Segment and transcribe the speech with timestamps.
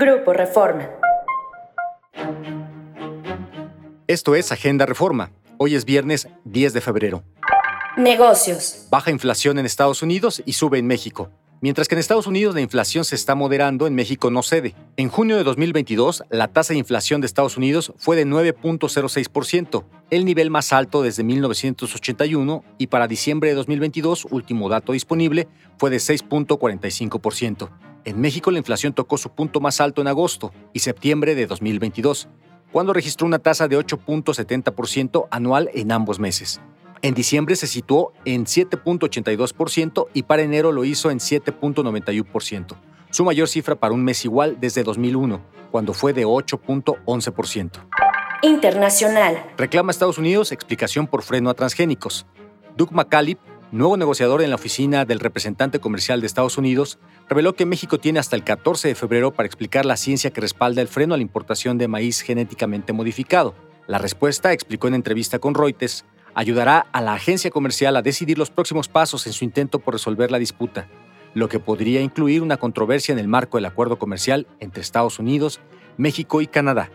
[0.00, 0.88] Grupo Reforma.
[4.06, 5.32] Esto es Agenda Reforma.
[5.56, 7.24] Hoy es viernes 10 de febrero.
[7.96, 8.86] Negocios.
[8.92, 11.32] Baja inflación en Estados Unidos y sube en México.
[11.60, 14.76] Mientras que en Estados Unidos la inflación se está moderando, en México no cede.
[14.96, 20.24] En junio de 2022, la tasa de inflación de Estados Unidos fue de 9.06%, el
[20.24, 25.96] nivel más alto desde 1981, y para diciembre de 2022, último dato disponible, fue de
[25.96, 27.87] 6.45%.
[28.08, 32.30] En México la inflación tocó su punto más alto en agosto y septiembre de 2022,
[32.72, 36.58] cuando registró una tasa de 8.70% anual en ambos meses.
[37.02, 42.76] En diciembre se situó en 7.82% y para enero lo hizo en 7.91%,
[43.10, 47.72] su mayor cifra para un mes igual desde 2001, cuando fue de 8.11%.
[48.40, 49.52] Internacional.
[49.58, 52.24] Reclama Estados Unidos explicación por freno a transgénicos.
[52.74, 53.38] Doug McCallip,
[53.70, 58.18] nuevo negociador en la oficina del representante comercial de Estados Unidos, reveló que México tiene
[58.18, 61.22] hasta el 14 de febrero para explicar la ciencia que respalda el freno a la
[61.22, 63.54] importación de maíz genéticamente modificado.
[63.86, 68.50] La respuesta, explicó en entrevista con Reuters, ayudará a la agencia comercial a decidir los
[68.50, 70.88] próximos pasos en su intento por resolver la disputa,
[71.34, 75.60] lo que podría incluir una controversia en el marco del acuerdo comercial entre Estados Unidos,
[75.96, 76.90] México y Canadá.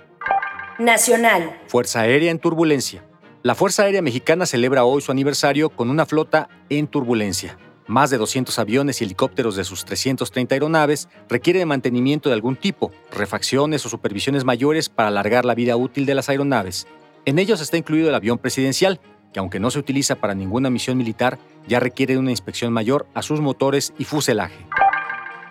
[0.80, 1.60] Nacional.
[1.68, 3.04] Fuerza Aérea en turbulencia.
[3.44, 7.58] La Fuerza Aérea Mexicana celebra hoy su aniversario con una flota en turbulencia.
[7.88, 12.94] Más de 200 aviones y helicópteros de sus 330 aeronaves requieren mantenimiento de algún tipo,
[13.12, 16.88] refacciones o supervisiones mayores para alargar la vida útil de las aeronaves.
[17.26, 19.02] En ellos está incluido el avión presidencial,
[19.34, 23.24] que aunque no se utiliza para ninguna misión militar, ya requiere una inspección mayor a
[23.24, 24.66] sus motores y fuselaje.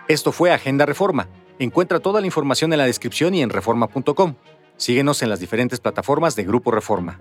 [0.09, 1.29] Esto fue Agenda Reforma.
[1.59, 4.37] Encuentra toda la información en la descripción y en reforma.com.
[4.79, 7.19] Síguenos en las diferentes plataformas de Grupo Reforma.